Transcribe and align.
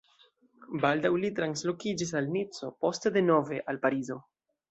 Baldaŭ 0.85 1.11
li 1.25 1.29
translokiĝis 1.39 2.15
al 2.21 2.31
Nico, 2.37 2.71
poste 2.85 3.13
denove 3.19 3.63
al 3.73 3.83
Parizo. 3.87 4.19